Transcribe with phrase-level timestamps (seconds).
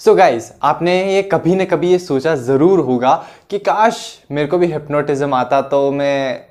[0.00, 3.14] सो so guys आपने ये कभी न कभी ये सोचा ज़रूर होगा
[3.50, 3.98] कि काश
[4.30, 6.46] मेरे को भी हिप्नोटिज्म आता तो मैं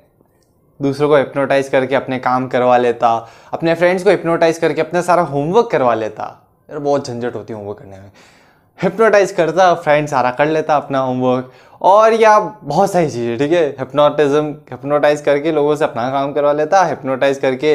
[0.80, 3.08] दूसरों को हिप्नोटाइज करके अपने काम करवा लेता,
[3.52, 6.24] अपने फ्रेंड्स को हिप्नोटाइज करके अपना सारा होमवर्क करवा लेता।
[6.68, 8.10] यार बहुत झंझट होती है होमवर्क करने में।
[8.78, 11.52] हिप्नोटाइज करता फ्रेंड सारा कर लेता अपना होमवर्क
[11.82, 13.68] और या बहुत सारी चीज़ें, ठीक है?
[13.78, 17.74] हिप्नोटिज्म हिप्नोटाइज करके लोगों से अपना काम करवा लेता हिप्नोटाइज करके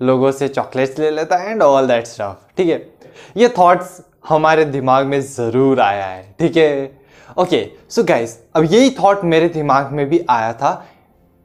[0.00, 2.86] लोगों से चॉकलेट्स ले लेता एंड ऑल दैट स्टफ़ ठीक है?
[3.36, 6.90] ये थॉट्स हमारे दिमाग में ज़रूर आया है ठीक है?
[7.38, 10.72] ओके सो गाइस अब यही थॉट मेरे दिमाग में भी आया था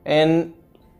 [0.05, 0.41] इन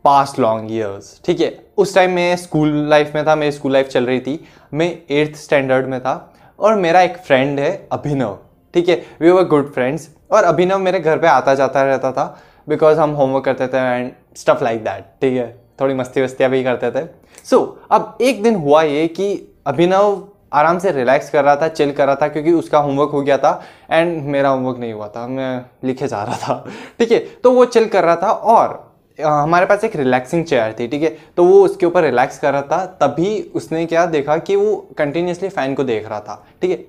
[0.04, 1.52] पास्ट लॉन्ग ईयर्स ठीक है?
[1.76, 4.38] उस टाइम मैं स्कूल लाइफ में था मेरी स्कूल लाइफ चल रही थी
[4.74, 6.14] मैं एट्थ स्टैंडर्ड में था
[6.58, 8.38] और मेरा एक फ्रेंड है अभिनव
[8.74, 9.02] ठीक है?
[9.20, 12.24] वी वर गुड फ्रेंड्स और अभिनव मेरे घर पे आता जाता रहता था
[12.68, 15.48] बिकॉज़ हम होमवर्क करते थे एंड स्टफ़ लाइक दैट ठीक है?
[15.80, 17.06] थोड़ी मस्ती वस्तियाँ भी करते थे।
[17.44, 19.32] सो so, अब एक दिन हुआ ये कि
[19.66, 20.22] अभिनव
[20.54, 23.38] आराम से रिलैक्स कर रहा था चिल कर रहा था, क्योंकि उसका होमवर्क हो गया
[23.38, 26.64] था एंड मेरा होमवर्क नहीं हुआ था, मैं लिखे जा रहा था,
[26.98, 27.18] ठीक है?
[27.18, 28.82] तो वो चिल कर रहा था और
[29.18, 31.16] हमारे पास एक रिलैक्सिंग चेयर थी, ठीक है?
[31.36, 35.48] तो वो उसके ऊपर रिलैक्स कर रहा था, तभी उसने क्या देखा कि वो कंटिन्यूसली
[35.48, 36.84] फ़ैन को देख रहा था, ठीक है?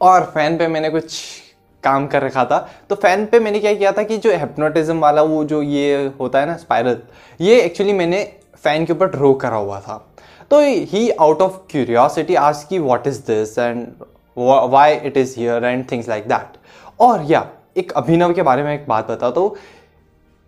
[0.00, 1.20] और फ़ैन पे मैंने कुछ
[1.84, 2.58] काम कर रखा था
[2.90, 6.40] तो फ़ैन पे मैंने क्या किया था कि जो हिप्नोटिज्म वाला वो जो ये होता
[6.40, 6.98] है ना स्पायरल
[7.40, 8.22] ये एक्चुअली मैंने
[8.56, 9.96] फ़ैन के ऊपर ड्रो करा हुआ था।
[10.50, 13.86] तो ही आउट ऑफ़ क्यूरियोसिटी आज की what is this and
[14.36, 16.56] why it is here and things like that
[17.00, 17.46] और या,
[17.76, 19.56] एक अभिनव के बारे में एक बात बता तो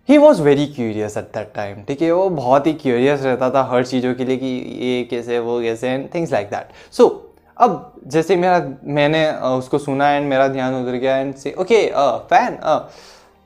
[0.09, 2.11] he was very curious at that time ठीक है?
[2.13, 5.89] वो बहुत ही क्यूरियस रहता था हर चीज़ों के लिए कि ये कैसे, वो कैसे
[5.89, 7.09] and things like that so
[7.57, 11.87] अब जैसे मेरा, मैंने उसको सुना एंड मेरा ध्यान उधर गया and say okay
[12.31, 12.59] fine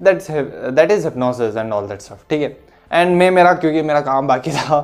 [0.01, 2.57] that's that is hypnosis and all that stuff ठीक है?
[2.93, 4.81] एंड मैं मेरा, क्योंकि मेरा काम बाकी था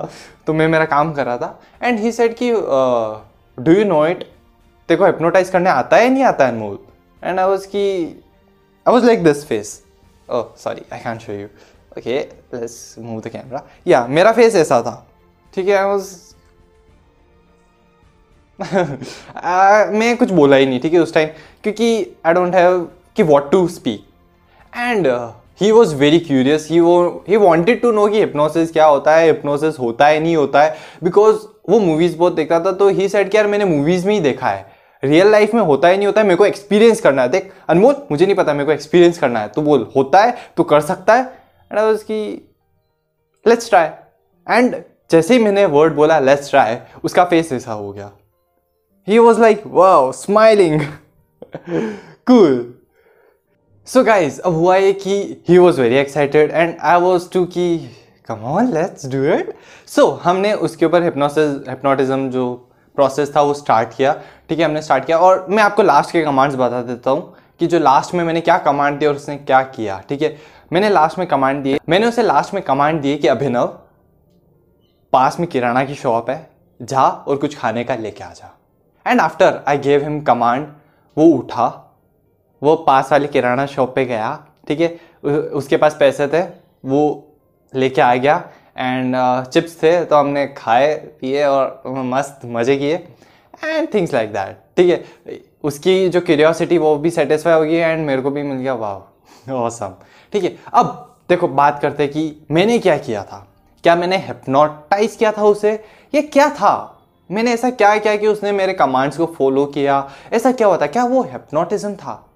[0.46, 2.50] तो मैं मेरा काम कर रहा था। एंड ही सेड कि
[3.58, 4.24] डू यू नो इट
[4.88, 6.78] देखो हिप्नोटाइज करने आता है नहीं आता है अनमोल?
[7.22, 8.06] एंड आई वॉज़ की
[8.86, 9.82] I was like this face
[10.28, 11.46] oh sorry I can show you
[11.98, 12.18] okay
[12.54, 15.06] let's move the camera या मेरा फेस ऐसा था।
[15.54, 16.18] ठीक है आई वॉज़
[19.92, 21.28] मैं कुछ बोला ही नहीं, ठीक है, उस टाइम
[21.62, 22.80] क्योंकि आई डोंट हैव
[23.16, 24.06] कि what to speak
[24.76, 25.06] and
[25.60, 29.26] he was very curious he वो ही वॉन्टेड टू नो कि हिप्नोसिस क्या होता है
[29.26, 30.76] हिप्नोसिस होता है, नहीं होता है?
[31.04, 31.36] बिकॉज़
[31.68, 34.48] वो मूवीज़ बहुत देखता था तो ही सेट कि यार मैंने मूवीज़ में ही देखा
[34.48, 34.68] है।
[35.02, 37.94] रियल लाइफ में होता है, नहीं होता है, मेरे को एक्सपीरियंस करना है। देख, अनमोल,
[38.10, 41.14] मुझे नहीं पता, मेरे को एक्सपीरियंस करना है। तो बोल, होता है तो कर सकता
[41.14, 41.22] है।
[41.70, 42.22] एंड आई वाज की
[43.46, 43.88] लेट्स ट्राई
[44.46, 44.76] एंड
[45.10, 48.10] जैसे ही मैंने वर्ड बोला लेट्स ट्राई उसका फेस ऐसा हो गया।
[49.08, 50.80] He was like wow smiling
[52.26, 52.74] cool
[53.86, 55.14] so guys अब हुआ ये कि
[55.48, 57.78] he was very excited and I was too की
[58.28, 59.52] come on let's do it
[59.88, 62.44] so हमने उसके ऊपर हिप्नोसिस हिप्नोटिज्म जो
[62.96, 64.12] प्रोसेस था वो स्टार्ट किया।
[64.48, 67.66] ठीक है, हमने स्टार्ट किया और मैं आपको लास्ट के कमांड्स बता देता हूँ कि
[67.66, 70.36] जो लास्ट में मैंने क्या कमांड दिया और उसने क्या किया। ठीक है,
[70.72, 73.66] मैंने लास्ट में कमांड दिए। मैंने उसे लास्ट में कमांड दिए कि अभिनव,
[75.12, 78.56] पास में किराना की शॉप है, जा और कुछ खाने का लेके आ जा।
[79.06, 80.66] And after I gave him command
[81.16, 81.89] वो उठा
[82.62, 84.38] वो पास वाली किराना शॉप पे गया
[84.68, 84.88] ठीक है?
[85.52, 86.40] उसके पास पैसे थे
[86.84, 87.02] वो
[87.74, 88.36] लेके आ गया
[88.78, 89.16] एंड
[89.52, 92.94] चिप्स uh, थे तो हमने खाए पिए और मस्त मज़े किए
[93.64, 95.40] एंड थिंग्स लाइक दैट ठीक है?
[95.64, 99.94] उसकी जो क्यूरियोसिटी वो भी सेटिस्फाई होगी एंड मेरे को भी मिल गया वाह ऑसम
[100.32, 100.56] ठीक है?
[100.72, 103.46] अब देखो बात करते कि मैंने क्या किया था?
[103.82, 105.72] क्या मैंने हिप्नोटाइज किया था उसे?
[106.14, 106.72] ये क्या था?
[107.30, 110.10] मैंने ऐसा क्या किया कि उसने मेरे कमांड्स को फॉलो किया?
[110.32, 112.26] ऐसा क्या होता क्या वो हिप्नोटिज्म था?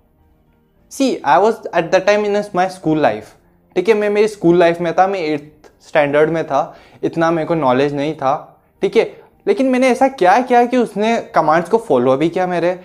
[0.94, 3.34] See I was at the time in my school life
[3.76, 7.46] ठीक है, मैं मेरी स्कूल लाइफ में था, मैं एट्थ स्टैंडर्ड में था। इतना मेरे
[7.46, 8.34] को नॉलेज नहीं था।
[8.82, 9.04] ठीक है,
[9.46, 12.78] लेकिन मैंने ऐसा क्या किया कि उसने कमांड्स को फॉलो भी किया मेरे।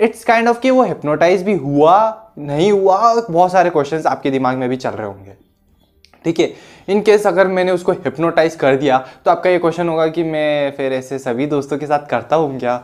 [0.00, 1.96] इट्स काइंड ऑफ़ कि वो हिप्नोटाइज भी हुआ,
[2.38, 5.32] नहीं हुआ, बहुत सारे क्वेश्चंस आपके दिमाग में भी चल रहे होंगे।
[6.24, 6.52] ठीक है
[6.88, 10.70] इन केस अगर मैंने उसको हिप्नोटाइज कर दिया तो आपका ये क्वेश्चन होगा कि मैं
[10.76, 12.76] फिर ऐसे सभी दोस्तों के साथ करता हूँ क्या?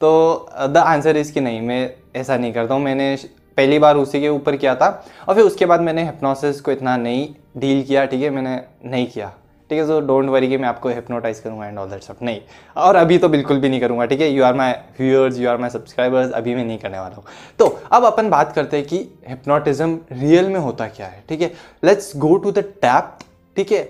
[0.00, 3.16] तो द आंसर इज़ कि नहीं, मैं ऐसा नहीं करता हूँ। मैंने
[3.60, 4.88] पहली बार उसी के ऊपर किया था
[5.28, 8.30] और फिर उसके बाद मैंने हिप्नोसिस को इतना नहीं डील किया, ठीक है?
[8.30, 9.32] मैंने नहीं किया।
[9.70, 9.86] ठीक है?
[9.86, 12.40] सो डोंट वरी कि मैं आपको हिप्नोटाइज करूँगा एंड ऑल दैट सब नहीं।
[12.76, 14.30] और अभी तो बिल्कुल भी नहीं करूँगा, ठीक है?
[14.30, 17.24] You are my viewers you are my subscribers अभी मैं नहीं करने वाला हूँ।
[17.58, 18.98] तो अब अपन बात करते हैं कि
[19.28, 21.52] हिप्नोटिज्म रियल में होता क्या है, ठीक है?
[21.84, 23.16] Let's go to the tap
[23.56, 23.88] ठीक है?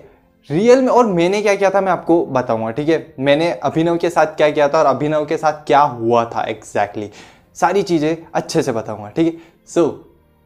[0.49, 3.05] रियल में और मैंने क्या किया था मैं आपको बताऊँगा, ठीक है?
[3.19, 7.05] मैंने अभिनव के साथ क्या किया था और अभिनव के साथ क्या हुआ था एग्जैक्टली
[7.05, 7.59] exactly.
[7.59, 9.50] सारी चीज़ें अच्छे से बताऊँगा, ठीक है?
[9.69, 9.83] So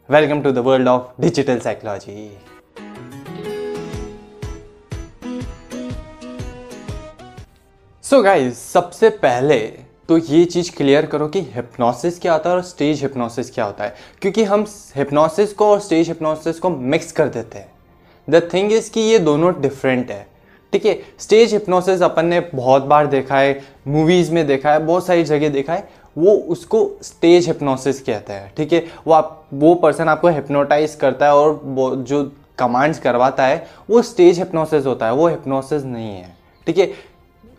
[0.09, 2.29] welcome to the world of digital psychology
[8.03, 9.57] so guys सबसे पहले
[10.09, 13.83] तो ये चीज़ क्लियर करो कि हिप्नोसिस क्या होता है और स्टेज हिप्नोसिस क्या होता
[13.83, 14.65] है। क्योंकि हम
[14.95, 17.71] हिप्नोसिस को और स्टेज हिप्नोसिस को मिक्स कर देते हैं।
[18.27, 20.25] द थिंग इज़ कि ये दोनों डिफरेंट है।
[20.73, 25.05] ठीक है स्टेज हिप्नोसिस अपन ने बहुत बार देखा है मूवीज़ में देखा है, बहुत
[25.05, 28.83] सारी जगह देखा है। वो उसको स्टेज हिप्नोसिस कहते हैं, ठीक है?
[29.07, 31.61] वो आप, वो पर्सन आपको हिप्नोटाइज करता है और
[31.99, 32.23] जो
[32.59, 36.35] कमांड्स करवाता है, वो स्टेज हिप्नोसिस होता है, वो हिप्नोसिस नहीं है,
[36.67, 36.91] ठीक है?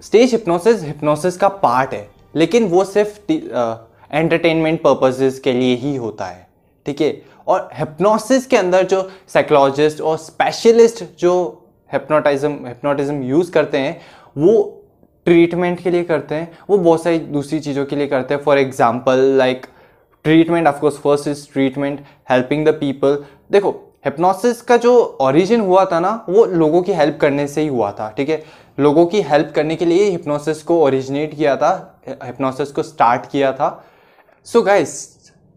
[0.03, 6.25] स्टेज हिप्नोसिस हिप्नोसिस का पार्ट है, लेकिन वो सिर्फ़ एंटरटेनमेंट पर्पजेज के लिए ही होता
[6.25, 6.47] है,
[6.87, 7.23] ठीक है?
[7.49, 11.35] और हिप्नोसिस के अंदर जो साइकोलॉजिस्ट और स्पेशलिस्ट जो
[11.91, 14.00] हिप्नोटाइज्म हिप्नोटिज्म यूज़ करते हैं,
[14.38, 14.82] वो
[15.26, 18.58] ट्रीटमेंट के लिए करते हैं, वो बहुत सारी दूसरी चीज़ों के लिए करते हैं। For
[18.58, 19.67] example like
[20.25, 22.00] treatment of course first is treatment
[22.31, 23.70] helping the people देखो
[24.05, 27.90] हिप्नोसिस का जो ओरिजिन हुआ था ना, वो लोगों की हेल्प करने से ही हुआ
[27.93, 28.43] था, ठीक है?
[28.78, 31.72] लोगों की हेल्प करने के लिए हिप्नोसिस को ओरिजिनेट किया था
[32.25, 33.70] हिप्नोसिस को स्टार्ट किया था।
[34.46, 34.94] सो गाइस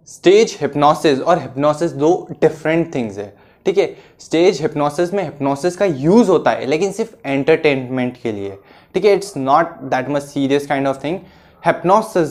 [0.09, 3.33] स्टेज हिप्नोसिस और हिप्नोसिस दो डिफरेंट थिंग्स है,
[3.65, 3.95] ठीक है?
[4.19, 8.57] स्टेज हिप्नोसिस में हिप्नोसिस का यूज़ होता है, लेकिन सिर्फ़ एंटरटेनमेंट के लिए।
[8.99, 11.17] ठीक है it's not that much serious kind of thing
[11.63, 12.29] hypnosis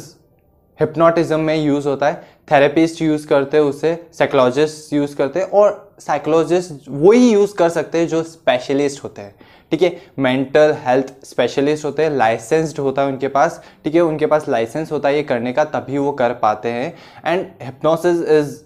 [0.78, 2.14] hypnotism में यूज़ होता है।
[2.50, 7.98] थेरेपिस्ट यूज़ करते हैं उसे साइकोलॉजिस्ट यूज़ करते हैं और साइकोलॉजिस्ट वही यूज़ कर सकते
[7.98, 9.34] हैं जो स्पेशलिस्ट होते हैं।
[9.70, 9.96] ठीक है?
[10.18, 14.00] मेंटल हेल्थ स्पेशलिस्ट होते हैं लाइसेंस्ड होता है उनके पास। ठीक है?
[14.02, 16.94] उनके पास लाइसेंस होता है ये करने का, तभी वो कर पाते हैं।
[17.26, 18.56] And hypnosis is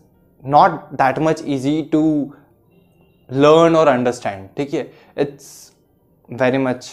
[0.42, 2.04] not that much easy to
[3.30, 4.90] learn और अंडरस्टैंड ठीक है?
[5.18, 5.72] It's
[6.28, 6.90] very much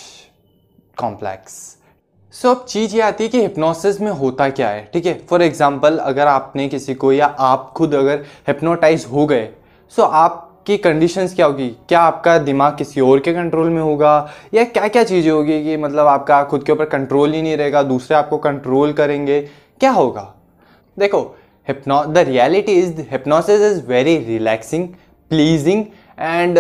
[1.00, 1.54] complex
[2.34, 5.14] so अब चीज़ ये आती है कि हिप्नोसिस में होता क्या है, ठीक है?
[5.30, 9.50] फॉर एग्ज़ाम्पल अगर आपने किसी को या आप खुद अगर हिप्नोटाइज हो गए
[9.94, 11.68] सो so आपकी कंडीशंस क्या होगी?
[11.90, 14.30] क्या आपका दिमाग किसी और के कंट्रोल में होगा?
[14.54, 17.84] या क्या क्या चीज़ें होगी कि मतलब आपका खुद के ऊपर कंट्रोल ही नहीं रहेगा,
[17.84, 19.40] दूसरे आपको कंट्रोल करेंगे?
[19.80, 20.34] क्या होगा?
[20.98, 21.22] देखो
[21.68, 24.88] hypno the reality is hypnosis is very relaxing
[25.32, 25.84] pleasing
[26.20, 26.60] and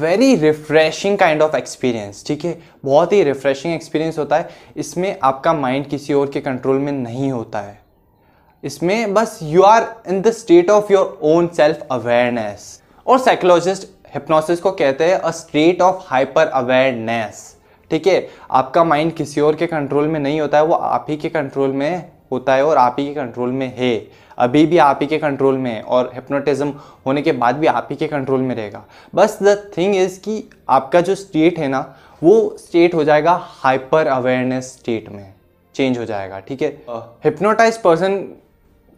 [0.00, 2.58] very refreshing kind of experience ठीक है?
[2.84, 7.30] बहुत ही रिफ्रेशिंग एक्सपीरियंस होता है। इसमें आपका माइंड किसी और के कंट्रोल में नहीं
[7.32, 7.78] होता है।
[8.62, 14.60] इसमें बस you are in the state of your own self awareness और साइकोलॉजिस्ट हिप्नोसिस
[14.60, 17.50] को कहते हैं a state of hyper awareness
[17.90, 18.28] ठीक है?
[18.50, 21.72] आपका माइंड किसी और के कंट्रोल में नहीं होता है, वो आप ही के कंट्रोल
[21.72, 23.96] में होता है और आप ही के कंट्रोल में है।
[24.38, 26.72] अभी भी आप ही के कंट्रोल में है और हिप्नोटिज्म
[27.06, 28.84] होने के बाद भी आप ही के कंट्रोल में रहेगा।
[29.14, 31.80] बस द थिंग इज़ कि आपका जो स्टेट है ना
[32.22, 35.32] वो स्टेट हो जाएगा हाइपर अवेयरनेस स्टेट में।
[35.74, 36.68] चेंज हो जाएगा ठीक है?
[37.24, 38.16] हिप्नोटाइज पर्सन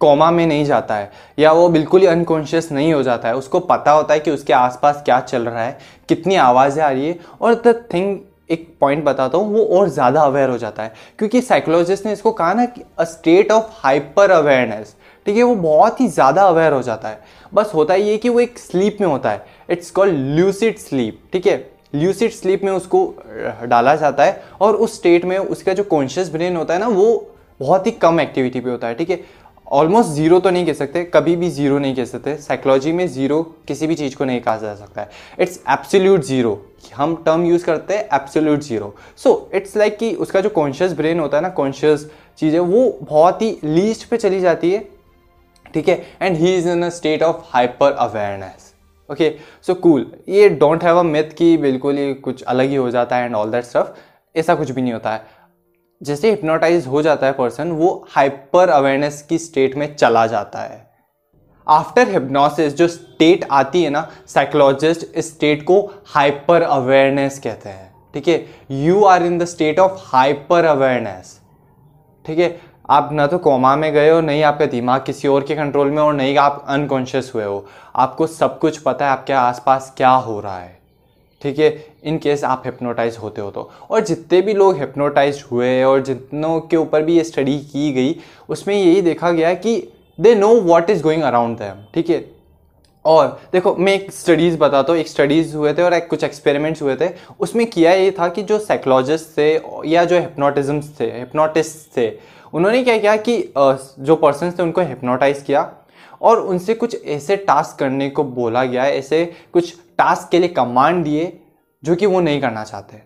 [0.00, 3.60] कोमा में नहीं जाता है या वो बिल्कुल ही अनकॉन्शियस नहीं हो जाता है। उसको
[3.60, 5.78] पता होता है कि उसके आसपास क्या चल रहा है
[6.08, 8.18] कितनी आवाज़ें आ रही है और द थिंग
[8.50, 12.32] एक पॉइंट बताता हूँ, वो और ज़्यादा अवेयर हो जाता है। क्योंकि साइकोलॉजिस्ट ने इसको
[12.32, 14.94] कहा ना कि a state of hyper awareness
[15.26, 17.20] ठीक है, वो बहुत ही ज़्यादा अवेयर हो जाता है।
[17.54, 21.20] बस होता ही ये कि वो एक स्लीप में होता है। इट्स कॉल्ड ल्यूसिड स्लीप
[21.32, 21.56] ठीक है?
[21.94, 23.02] ल्यूसिड स्लीप में उसको
[23.64, 27.32] डाला जाता है और उस स्टेट में उसका जो कॉन्शियस ब्रेन होता है ना, वो
[27.60, 29.20] बहुत ही कम एक्टिविटी पे होता है, ठीक है?
[29.66, 33.42] ऑलमोस्ट ज़ीरो तो नहीं कह सकते, कभी भी ज़ीरो नहीं कह सकते। साइकोलॉजी में ज़ीरो
[33.68, 35.08] किसी भी चीज़ को नहीं कहा जा सकता है।
[35.40, 36.60] इट्स एब्सोल्यूट ज़ीरो
[36.94, 41.20] हम टर्म यूज़ करते हैं absolute zero so it's like कि उसका जो कॉन्शियस ब्रेन
[41.20, 44.84] होता है ना कॉन्शियस चीज़ें, वो बहुत ही लीस्ट पे चली जाती है।
[45.74, 46.02] ठीक है?
[46.22, 48.72] And he is in a state of hyper awareness
[49.08, 49.30] okay
[49.66, 53.16] so cool ये डोंट हैव अ मिथ कि बिल्कुल ही कुछ अलग ही हो जाता
[53.16, 53.88] है एंड ऑल दैट स्टफ़
[54.34, 55.24] ऐसा कुछ भी नहीं होता है।
[56.00, 60.84] जैसे हिप्नोटाइज हो जाता है पर्सन वो हाइपर अवेयरनेस की स्टेट में चला जाता है।
[61.66, 67.94] आफ्टर हिप्नोसिस जो स्टेट आती है ना साइकोलॉजिस्ट इस स्टेट को हाइपर अवेयरनेस कहते हैं।
[68.14, 68.44] ठीक है?
[68.70, 71.40] You are in the state of hyper awareness
[72.24, 72.56] ठीक है?
[72.90, 76.02] आप ना तो कोमा में गए हो, नहीं आपका दिमाग किसी और के कंट्रोल में
[76.02, 77.64] और नहीं आप अनकॉन्शियस हुए हो।
[77.96, 80.78] आपको सब कुछ पता है, आपके आसपास क्या हो रहा है।
[81.46, 81.70] ठीक है
[82.04, 86.60] इन केस आप हिप्नोटाइज होते हो तो। और जितने भी लोग हिप्नोटाइज हुए और जितनों
[86.60, 88.16] के ऊपर भी ये स्टडी की गई,
[88.48, 89.76] उसमें यही देखा गया कि
[90.18, 92.24] they know what is going around them ठीक है?
[93.04, 96.82] और देखो, मैं एक स्टडीज़ बताता हूँ, एक स्टडीज़ हुए थे और एक कुछ एक्सपेरिमेंट्स
[96.82, 97.08] हुए थे।
[97.40, 99.50] उसमें किया ये था कि जो साइकोलॉजिस्ट थे
[99.86, 102.10] या जो हिप्नोटिज्म थे हिप्नोटिस्ट थे,
[102.54, 105.70] उन्होंने क्या किया कि जो पर्सन थे उनको हिप्नोटाइज किया
[106.20, 111.04] और उनसे कुछ ऐसे टास्क करने को बोला गया ऐसे कुछ टास्क के लिए कमांड
[111.04, 111.40] दिए
[111.84, 113.02] जो कि वो नहीं करना चाहते।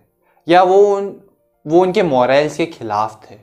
[0.48, 1.20] या वो उन
[1.66, 3.34] वो उनके मॉरल्स के खिलाफ थे।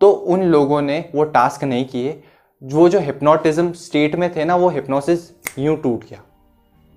[0.00, 2.22] तो उन लोगों ने वो टास्क नहीं किए।
[2.62, 5.20] वो जो हिप्नोटिज्म स्टेट में थे ना वो हिप्नोसिस
[5.58, 6.22] यूँ टूट गया।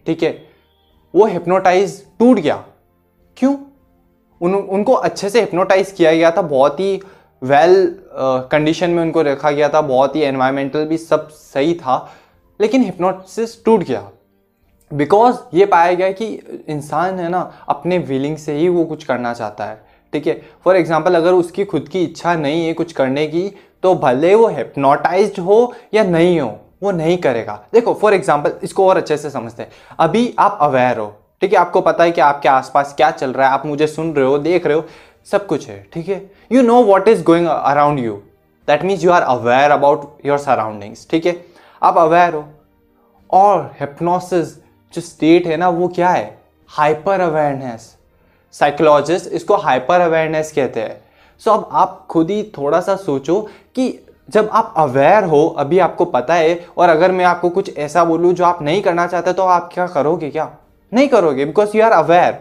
[0.06, 0.50] ठीक है?
[1.16, 2.66] वो हिप्नोटाइज टूट गया।
[3.38, 3.58] क्यों?
[4.42, 7.02] उन उनको अच्छे से हिप्नोटाइज किया गया था। बहुत ही
[7.44, 8.04] वेल well,
[8.52, 12.12] कंडीशन uh, में उनको रखा गया था। बहुत ही एनवायरमेंटल भी सब सही था।
[12.62, 14.12] लेकिन हिप्नोसिस टूट गया।
[14.96, 16.26] बिकॉज़ ये पाया गया कि
[16.70, 19.80] इंसान है ना, अपने विलिंग से ही वो कुछ करना चाहता है,
[20.14, 20.42] ठीक है?
[20.64, 23.50] फॉर एग्ज़ाम्पल अगर उसकी खुद की इच्छा नहीं है कुछ करने की
[23.84, 26.48] तो भले वो हिप्नोटाइज हो या नहीं हो,
[26.84, 30.98] वो नहीं करेगा। देखो फॉर एग्ज़ाम्पल इसको और अच्छे से समझते हैं। अभी आप अवेयर
[30.98, 31.60] हो, ठीक है?
[31.60, 34.38] आपको पता है कि आपके आसपास क्या चल रहा है, आप मुझे सुन रहे हो,
[34.40, 34.86] देख रहे हो,
[35.28, 36.22] सब कुछ है, ठीक है?
[36.52, 38.14] You know what is going around you
[38.68, 41.36] that means you are aware about your surroundings ठीक है?
[41.82, 42.46] आप अवेयर हो,
[43.30, 44.56] और हिप्नोसिस
[44.96, 46.38] जो स्टेट है ना, वो क्या है?
[46.70, 47.94] हाइपर अवेयरनेस
[48.54, 51.02] साइकोलॉजिस्ट इसको हाइपर अवेयरनेस कहते हैं.
[51.42, 53.40] सो अब आप खुद ही थोड़ा सा सोचो
[53.76, 53.88] कि
[54.30, 58.34] जब आप अवेयर हो, अभी आपको पता है, और अगर मैं आपको कुछ ऐसा बोलूँ
[58.34, 60.50] जो आप नहीं करना चाहते तो आप क्या करोगे क्या?
[60.92, 62.34] नहीं करोगे because you are aware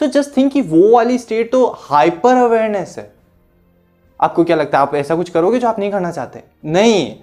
[0.00, 3.10] so just think कि वो वाली स्टेट तो हाइपर अवेयरनेस है.
[4.20, 6.42] आपको क्या लगता है, आप ऐसा कुछ करोगे जो आप नहीं करना चाहते?
[6.64, 7.14] नहीं.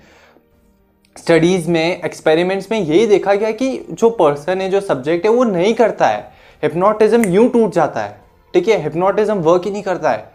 [1.18, 5.44] स्टडीज़ में एक्सपेरिमेंट्स में यही देखा गया कि जो पर्सन है, जो सब्जेक्ट है, वो
[5.44, 6.32] नहीं करता है।
[6.64, 8.22] हिप्नोटिज्म यूँ टूट जाता है।
[8.54, 8.82] ठीक है?
[8.82, 10.32] हिप्नोटिज्म वर्क ही नहीं करता है।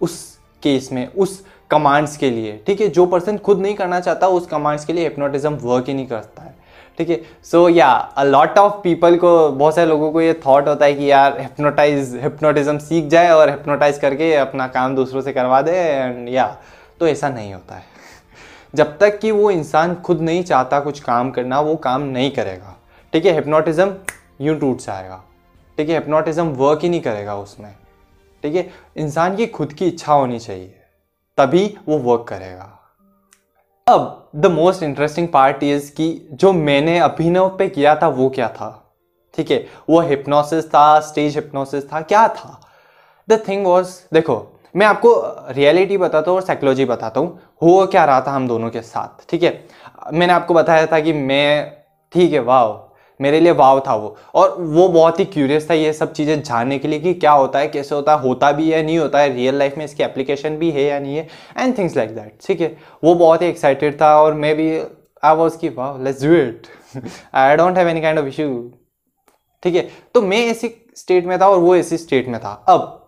[0.00, 2.88] उस केस में, उस कमांड्स के लिए। ठीक है?
[2.88, 6.42] जो पर्सन खुद नहीं करना चाहता, उस कमांड्स के लिए हिप्नोटिज्म वर्क ही नहीं करता
[6.42, 6.54] है।
[6.98, 7.20] ठीक है?
[7.44, 10.94] सो या अ लॉट ऑफ़ पीपल को, बहुत सारे लोगों को ये थॉट होता है
[10.94, 15.72] कि यार हिप्नोटाइज हिप्नोटिज्म सीख जाए और हिप्नोटाइज करके अपना काम दूसरों से करवा दे
[15.72, 16.56] एंड या
[17.00, 17.89] तो ऐसा नहीं होता है।
[18.74, 22.76] जब तक कि वो इंसान खुद नहीं चाहता कुछ काम करना, वो काम नहीं करेगा।
[23.12, 23.94] ठीक है हिप्नोटिज्म
[24.40, 25.22] यूँ टूट जाएगा।
[25.78, 27.74] ठीक है हिप्नोटिज्म वर्क ही नहीं करेगा उसमें।
[28.42, 30.74] ठीक है, इंसान की खुद की इच्छा होनी चाहिए,
[31.38, 32.76] तभी वो वर्क करेगा।
[33.86, 38.48] अब the most interesting part is कि जो मैंने अभिनव पे किया था, वो क्या
[38.48, 38.94] था?
[39.34, 42.60] ठीक है, वो हिप्नोसिस था स्टेज हिप्नोसिस था, क्या था?
[43.28, 44.36] द थिंग वॉज़ देखो
[44.74, 45.12] मैं आपको
[45.50, 49.28] रियलिटी बताता हूँ और साइकोलॉजी बताता हूँ। हो क्या रहा था हम दोनों के साथ,
[49.30, 49.64] ठीक है?
[50.12, 51.72] मैंने आपको बताया था कि मैं,
[52.12, 52.88] ठीक है वाह
[53.20, 56.78] मेरे लिए वाव था वो। और वो बहुत ही क्यूरियस था ये सब चीज़ें जानने
[56.78, 59.32] के लिए कि क्या होता है, कैसे होता है, होता भी है, नहीं होता है
[59.34, 61.26] रियल लाइफ में इसकी एप्लीकेशन भी है या नहीं है
[61.58, 62.76] एंड थिंग्स लाइक दैट ठीक है?
[63.04, 64.70] वो बहुत ही एक्साइटेड था और मैं भी
[65.24, 66.66] आई वॉज़ की wow let's do it
[67.34, 68.48] I don't have any kind of issue
[69.62, 69.88] ठीक है?
[70.14, 72.99] तो मैं ऐसी स्टेट में था और वो ऐसी स्टेट में था। अब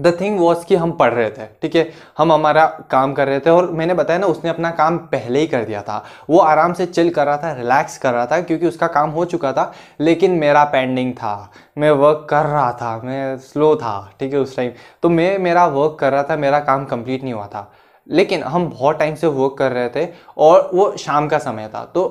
[0.00, 1.88] द थिंग वॉज़ कि हम पढ़ रहे थे, ठीक है?
[2.18, 5.46] हम हमारा काम कर रहे थे और मैंने बताया ना, उसने अपना काम पहले ही
[5.46, 8.66] कर दिया था। वो आराम से चिल कर रहा था रिलैक्स कर रहा था, क्योंकि
[8.66, 13.38] उसका काम हो चुका था, लेकिन मेरा पेंडिंग था। मैं वर्क कर रहा था, मैं
[13.38, 14.72] स्लो था, ठीक है, उस टाइम
[15.02, 17.70] तो मैं, मेरा वर्क कर रहा था, मेरा काम कंप्लीट नहीं हुआ था।
[18.06, 21.84] लेकिन हम बहुत टाइम से वर्क कर रहे थे और वो शाम का समय था।
[21.94, 22.02] तो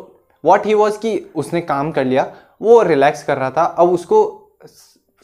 [0.43, 2.27] वॉट ही वॉज़ कि उसने काम कर लिया,
[2.61, 4.19] वो रिलैक्स कर रहा था। अब उसको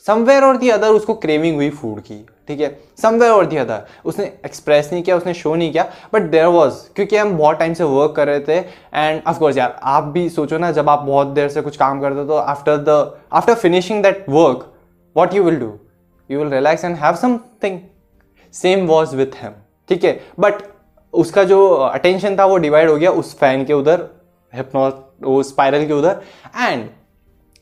[0.05, 2.69] समवेयर और दी अदर उसको क्रेविंग हुई फ़ूड की। ठीक है?
[3.01, 5.83] समवेयर और दिया था। उसने एक्सप्रेस नहीं किया, उसने शो नहीं किया
[6.13, 8.57] बट देर वॉज़ क्योंकि हम बहुत टाइम से वर्क कर रहे थे
[8.95, 12.19] एंड ऑफकोर्स यार, आप भी सोचो ना, जब आप बहुत देर से कुछ काम करते
[12.19, 14.67] हो तो after the after finishing that work
[15.15, 15.73] what you will do
[16.29, 17.79] you will relax and have something
[18.53, 19.53] same was with him
[19.89, 20.19] ठीक है?
[20.39, 20.63] बट
[21.13, 24.07] उसका जो अटेंशन था, वो डिवाइड हो गया उस फ़ैन के उधर
[24.53, 24.89] हिप्नो
[25.23, 26.21] वो स्पायरल के उधर
[26.57, 26.89] एंड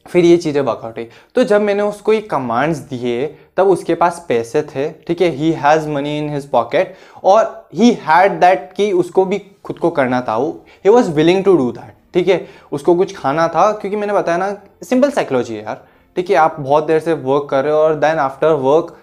[0.09, 4.25] फिर ये चीज़ें वर्कआउट हुई। तो जब मैंने उसको ये कमांड्स दिए, तब उसके पास
[4.29, 5.29] पैसे थे, ठीक है?
[5.29, 9.89] He has money in his pocket और ही हैड दैट कि उसको भी खुद को
[9.91, 10.49] करना था वो।
[10.85, 12.45] He was willing to do that ठीक है?
[12.71, 15.85] उसको कुछ खाना था, क्योंकि मैंने बताया ना सिंपल साइकोलॉजी है यार।
[16.15, 18.95] ठीक है, आप बहुत देर से वर्क कर रहे हो और then after work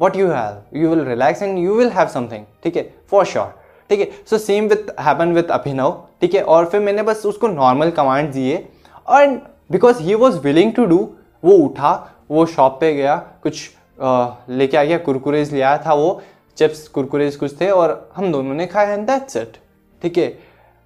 [0.00, 2.90] what you have you will relax and you will have something ठीक है?
[3.10, 3.54] फॉर श्योर
[3.90, 4.08] ठीक है?
[4.30, 6.42] So same with happen with Abhinav ठीक है?
[6.42, 8.66] और फिर मैंने बस उसको नॉर्मल कमांड दिए।
[9.06, 9.26] और
[9.74, 10.98] because he was willing to do
[11.42, 11.92] वो उठा,
[12.30, 16.20] वो शॉप पे गया, कुछ लेके आ गया, कुरकुरेज ले आया था वो
[16.58, 19.56] चिप्स कुरकुरेज कुछ थे और हम दोनों ने खाया एंड दैट्स इट
[20.02, 20.32] ठीक है?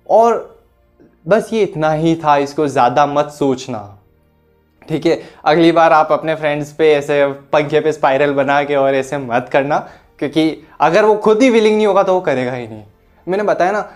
[0.06, 0.58] और
[1.26, 3.78] बस ये इतना ही था, इसको ज़्यादा मत सोचना।
[4.88, 5.20] ठीक है?
[5.44, 9.48] अगली बार आप अपने फ्रेंड्स पे ऐसे पंखे पे स्पाइरल बना के और ऐसे मत
[9.52, 9.78] करना,
[10.18, 12.82] क्योंकि अगर वो खुद ही विलिंग नहीं होगा तो वो करेगा ही नहीं।
[13.26, 13.88] मैंने बताया ना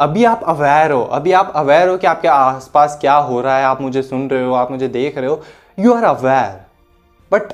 [0.00, 3.64] अभी आप अवेयर हो, अभी आप अवेयर हो कि आपके आसपास क्या हो रहा है,
[3.64, 5.42] आप मुझे सुन रहे हो, आप मुझे देख रहे हो
[5.78, 6.60] you are aware
[7.32, 7.52] but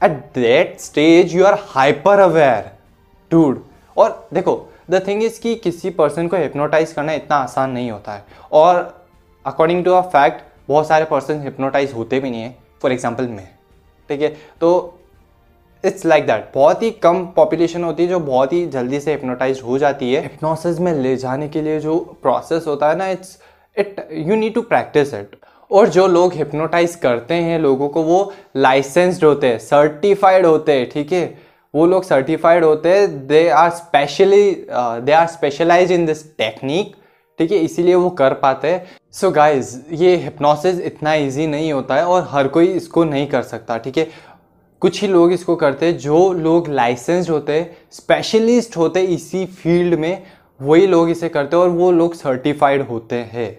[0.00, 2.70] at that stage you are hyper aware
[3.30, 3.62] टूड
[3.96, 4.56] और देखो
[4.90, 8.76] द थिंग इज़ कि किसी पर्सन को हिप्नोटाइज करना इतना आसान नहीं होता है। और
[9.44, 13.48] अकॉर्डिंग टू अ फैक्ट बहुत सारे पर्सन हिप्नोटाइज होते भी नहीं है फॉर एग्ज़ाम्पल मैं।
[14.10, 14.28] ठीक है?
[14.60, 14.98] तो
[15.84, 19.60] इट्स लाइक दैट बहुत ही कम पॉपुलेशन होती है जो बहुत ही जल्दी से हिप्नोटाइज
[19.64, 23.38] हो जाती है। हिप्नोसिस में ले जाने के लिए जो प्रोसेस होता है ना it's
[23.76, 25.36] it you need to practice it
[25.70, 30.88] और जो लोग हिप्नोटाइज करते हैं लोगों को, वो लाइसेंस्ड होते हैं सर्टिफाइड होते हैं,
[30.90, 31.38] ठीक है?
[31.74, 36.94] वो लोग सर्टिफाइड होते हैं they are specially they are specialise in this technique
[37.38, 37.58] ठीक है?
[37.58, 42.26] इसीलिए वो कर पाते हैं। सो गाइज़ ये हिप्नोसिस इतना इजी नहीं होता है और
[42.30, 44.06] हर कोई इसको नहीं कर सकता, ठीक है?
[44.82, 47.54] कुछ ही लोग इसको करते हैं, जो लोग लाइसेंस्ड होते
[47.92, 50.22] स्पेशलिस्ट होते इसी फ़ील्ड में,
[50.60, 53.50] वही लोग इसे करते हैं और वो लोग सर्टिफाइड होते हैं।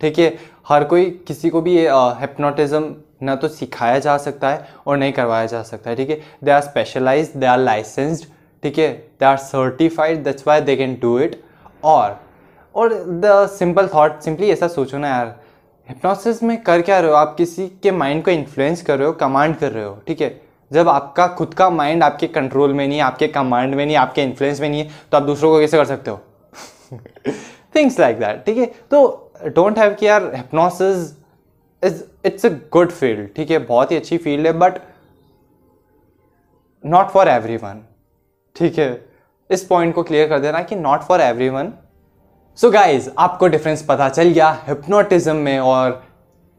[0.00, 0.36] ठीक है?
[0.68, 1.76] हर कोई, किसी को भी
[2.20, 6.20] हिप्नोटिज्म ना तो सिखाया जा सकता है और नहीं करवाया जा सकता है। ठीक है?
[6.44, 8.26] They are specialise they are licensed
[8.62, 8.88] ठीक है?
[8.88, 11.40] They are certified that's why they can do it
[11.84, 12.18] और
[12.74, 15.38] और द सिंपल थॉट सिंपली ऐसा सोचो ना यार
[15.88, 17.16] हिप्नोसिस में कर क्या रहे हो?
[17.16, 20.47] आप किसी के माइंड को इन्फ्लुएंस कर रहे हो कमांड कर रहे हो, ठीक है?
[20.70, 24.22] जब आपका खुद का माइंड आपके कंट्रोल में नहीं है, आपके कमांड में नहीं आपके
[24.22, 26.20] इन्फ्लुएंस में नहीं है तो आप दूसरों को कैसे कर सकते हो?
[27.74, 28.66] थिंग्स लाइक दैट ठीक है?
[28.66, 31.12] तो डोंट हैव कि यार hypnosis
[31.82, 33.58] is it's a good field ठीक है?
[33.58, 34.78] बहुत ही अच्छी फ़ील्ड है but
[36.84, 37.82] not for everyone
[38.56, 39.06] ठीक है?
[39.50, 41.72] इस पॉइंट को क्लियर कर देना कि not for everyone
[42.58, 46.02] so guys आपको डिफरेंस पता चल गया हिप्नोटिज्म में और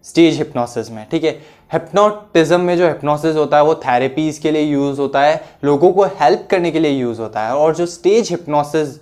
[0.05, 1.31] स्टेज हिप्नोसिस में, ठीक है?
[1.71, 6.05] हिप्नोटिज्म में जो हिप्नोसिस होता है, वो थेरेपीज के लिए यूज़ होता है, लोगों को
[6.19, 8.99] हेल्प करने के लिए यूज़ होता है और जो स्टेज हिप्नोसिस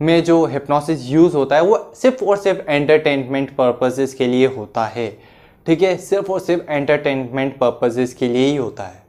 [0.00, 4.84] में जो हिप्नोसिस यूज़ होता है, वो सिर्फ़ और सिर्फ़ एंटरटेनमेंट पर्पजेस के लिए होता
[4.86, 5.08] है।
[5.66, 5.96] ठीक है?
[5.96, 9.02] सिर्फ़ और सिर्फ़ एंटरटेनमेंट पर्पजेस के लिए ही होता है।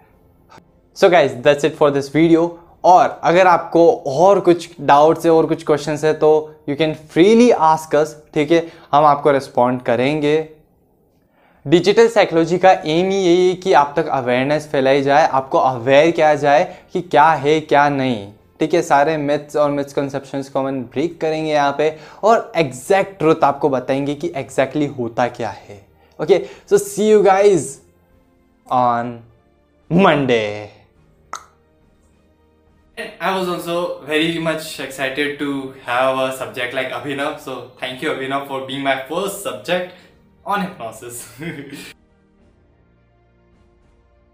[0.97, 5.45] So guys that's it for this video और अगर आपको और कुछ डाउट्स है और
[5.45, 6.29] कुछ क्वेश्चंस है तो
[6.69, 8.65] you can freely ask us ठीक है?
[8.91, 10.37] हम आपको रिस्पॉन्ड करेंगे।
[11.65, 16.11] डिजिटल साइकोलॉजी का एम ही यही है कि आप तक अवेयरनेस फैलाई जाए, आपको अवेयर
[16.11, 18.27] किया जाए कि क्या है, क्या नहीं।
[18.59, 21.89] ठीक है, सारे मिथ्स और मिसकनसेप्शंस को हम ब्रेक करेंगे यहाँ पे
[22.23, 25.81] और एग्जैक्ट ट्रुथ आपको बताएँगे कि एग्जैक्टली exactly होता क्या है।
[26.19, 27.75] Okay so see you guys
[28.67, 29.19] on
[29.91, 30.71] Monday
[32.97, 33.73] I was also
[34.07, 37.39] very much excited to have a subject like Abhinav.
[37.45, 39.91] So thank you, Abhinav, for being my first subject.
[40.45, 41.27] On hypnosis.